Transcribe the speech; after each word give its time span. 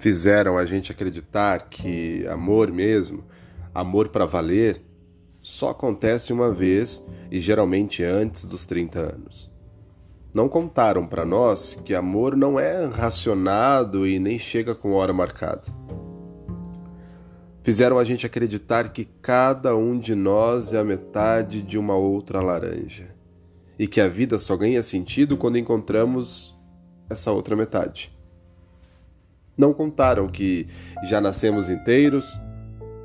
fizeram 0.00 0.56
a 0.56 0.64
gente 0.64 0.90
acreditar 0.90 1.68
que 1.68 2.26
amor 2.26 2.72
mesmo, 2.72 3.22
amor 3.74 4.08
para 4.08 4.24
valer, 4.24 4.82
só 5.42 5.70
acontece 5.70 6.32
uma 6.32 6.50
vez 6.50 7.04
e 7.30 7.38
geralmente 7.38 8.02
antes 8.02 8.46
dos 8.46 8.64
30 8.64 8.98
anos. 8.98 9.50
Não 10.34 10.48
contaram 10.48 11.06
para 11.06 11.26
nós 11.26 11.78
que 11.84 11.94
amor 11.94 12.34
não 12.34 12.58
é 12.58 12.86
racionado 12.86 14.06
e 14.06 14.18
nem 14.18 14.38
chega 14.38 14.74
com 14.74 14.92
hora 14.92 15.12
marcada. 15.12 15.68
Fizeram 17.62 17.98
a 17.98 18.04
gente 18.04 18.24
acreditar 18.24 18.90
que 18.90 19.04
cada 19.04 19.76
um 19.76 19.98
de 19.98 20.14
nós 20.14 20.72
é 20.72 20.78
a 20.78 20.84
metade 20.84 21.60
de 21.60 21.76
uma 21.76 21.94
outra 21.94 22.40
laranja 22.40 23.14
e 23.78 23.86
que 23.86 24.00
a 24.00 24.08
vida 24.08 24.38
só 24.38 24.56
ganha 24.56 24.82
sentido 24.82 25.36
quando 25.36 25.58
encontramos 25.58 26.58
essa 27.10 27.30
outra 27.32 27.54
metade. 27.54 28.18
Não 29.60 29.74
contaram 29.74 30.26
que 30.26 30.66
já 31.02 31.20
nascemos 31.20 31.68
inteiros, 31.68 32.40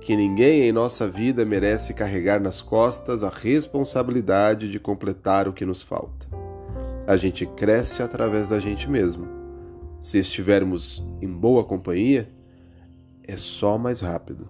que 0.00 0.14
ninguém 0.14 0.62
em 0.62 0.70
nossa 0.70 1.08
vida 1.08 1.44
merece 1.44 1.92
carregar 1.92 2.40
nas 2.40 2.62
costas 2.62 3.24
a 3.24 3.28
responsabilidade 3.28 4.70
de 4.70 4.78
completar 4.78 5.48
o 5.48 5.52
que 5.52 5.66
nos 5.66 5.82
falta. 5.82 6.28
A 7.04 7.16
gente 7.16 7.44
cresce 7.46 8.00
através 8.00 8.46
da 8.46 8.60
gente 8.60 8.88
mesmo. 8.88 9.26
Se 10.00 10.20
estivermos 10.20 11.04
em 11.20 11.26
boa 11.26 11.64
companhia, 11.64 12.30
é 13.26 13.36
só 13.36 13.76
mais 13.76 13.98
rápido. 13.98 14.48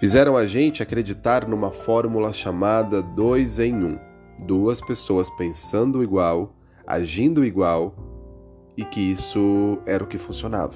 Fizeram 0.00 0.36
a 0.36 0.44
gente 0.44 0.82
acreditar 0.82 1.46
numa 1.46 1.70
fórmula 1.70 2.32
chamada 2.32 3.00
dois 3.00 3.60
em 3.60 3.76
um. 3.76 3.96
Duas 4.44 4.80
pessoas 4.80 5.30
pensando 5.30 6.02
igual, 6.02 6.52
agindo 6.84 7.44
igual 7.44 8.09
e 8.80 8.84
que 8.86 8.98
isso 8.98 9.78
era 9.84 10.02
o 10.02 10.06
que 10.06 10.16
funcionava. 10.16 10.72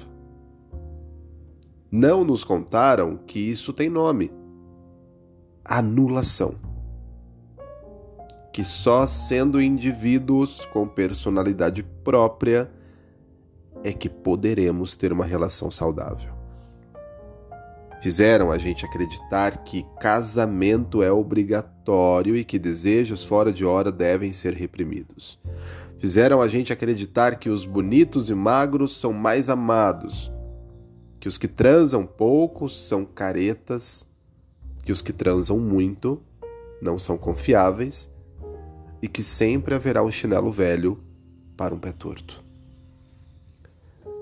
Não 1.91 2.23
nos 2.23 2.43
contaram 2.43 3.17
que 3.17 3.39
isso 3.39 3.73
tem 3.73 3.89
nome: 3.89 4.31
anulação. 5.63 6.53
Que 8.53 8.63
só 8.63 9.07
sendo 9.07 9.59
indivíduos 9.59 10.65
com 10.65 10.87
personalidade 10.87 11.81
própria 11.81 12.71
é 13.83 13.91
que 13.91 14.07
poderemos 14.07 14.95
ter 14.95 15.11
uma 15.11 15.25
relação 15.25 15.71
saudável. 15.71 16.34
Fizeram 18.05 18.51
a 18.51 18.57
gente 18.59 18.85
acreditar 18.85 19.63
que 19.63 19.83
casamento 19.99 21.01
é 21.01 21.11
obrigatório 21.11 22.37
e 22.37 22.45
que 22.45 22.59
desejos 22.59 23.23
fora 23.23 23.51
de 23.51 23.65
hora 23.65 23.91
devem 23.91 24.31
ser 24.31 24.53
reprimidos. 24.53 25.39
Fizeram 25.97 26.39
a 26.39 26.47
gente 26.47 26.71
acreditar 26.71 27.39
que 27.39 27.49
os 27.49 27.65
bonitos 27.65 28.29
e 28.29 28.35
magros 28.35 28.95
são 28.95 29.11
mais 29.11 29.49
amados, 29.49 30.31
que 31.19 31.27
os 31.27 31.39
que 31.39 31.47
transam 31.47 32.05
pouco 32.05 32.69
são 32.69 33.05
caretas, 33.05 34.07
que 34.83 34.91
os 34.91 35.01
que 35.01 35.11
transam 35.11 35.57
muito 35.57 36.21
não 36.79 36.99
são 36.99 37.17
confiáveis 37.17 38.07
e 39.01 39.07
que 39.07 39.23
sempre 39.23 39.73
haverá 39.73 40.03
um 40.03 40.11
chinelo 40.11 40.51
velho 40.51 41.03
para 41.57 41.73
um 41.73 41.79
pé 41.79 41.91
torto. 41.91 42.45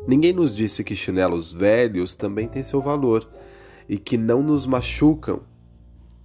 Ninguém 0.08 0.32
nos 0.32 0.56
disse 0.56 0.86
que 0.86 0.96
chinelos 0.96 1.52
velhos 1.52 2.16
também 2.16 2.48
têm 2.48 2.64
seu 2.64 2.80
valor 2.80 3.30
e 3.88 3.98
que 3.98 4.18
não 4.18 4.42
nos 4.42 4.66
machucam 4.66 5.42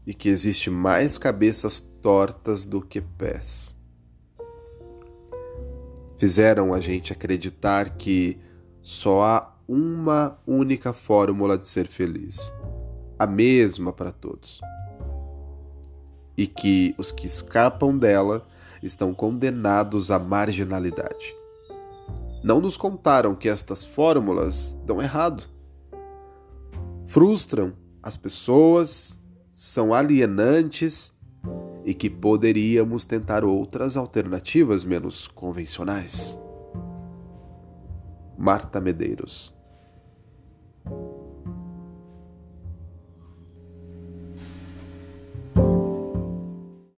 e 0.06 0.14
que 0.14 0.28
existe 0.28 0.70
mais 0.70 1.18
cabeças 1.18 1.78
tortas 2.00 2.64
do 2.64 2.80
que 2.80 3.00
pés 3.00 3.78
fizeram 6.18 6.74
a 6.74 6.80
gente 6.80 7.12
acreditar 7.12 7.90
que 7.90 8.38
só 8.82 9.22
há 9.22 9.54
uma 9.66 10.38
única 10.46 10.92
fórmula 10.92 11.56
de 11.56 11.66
ser 11.66 11.86
feliz, 11.86 12.52
a 13.18 13.26
mesma 13.26 13.92
para 13.92 14.10
todos. 14.10 14.60
E 16.36 16.46
que 16.46 16.94
os 16.98 17.12
que 17.12 17.26
escapam 17.26 17.96
dela 17.96 18.42
estão 18.82 19.14
condenados 19.14 20.10
à 20.10 20.18
marginalidade. 20.18 21.34
Não 22.42 22.60
nos 22.60 22.76
contaram 22.76 23.34
que 23.34 23.48
estas 23.48 23.84
fórmulas 23.84 24.78
dão 24.84 25.00
errado 25.00 25.44
frustram 27.08 27.72
as 28.02 28.18
pessoas, 28.18 29.18
são 29.50 29.94
alienantes 29.94 31.16
e 31.84 31.94
que 31.94 32.10
poderíamos 32.10 33.06
tentar 33.06 33.44
outras 33.44 33.96
alternativas 33.96 34.84
menos 34.84 35.26
convencionais. 35.26 36.38
Marta 38.36 38.78
Medeiros 38.78 39.56